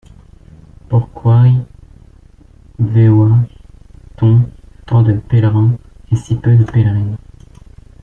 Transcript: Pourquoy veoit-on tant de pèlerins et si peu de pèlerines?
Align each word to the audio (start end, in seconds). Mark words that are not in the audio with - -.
Pourquoy 0.89 1.51
veoit-on 2.79 4.49
tant 4.87 5.03
de 5.03 5.13
pèlerins 5.13 5.77
et 6.11 6.15
si 6.15 6.37
peu 6.37 6.55
de 6.57 6.63
pèlerines? 6.63 7.17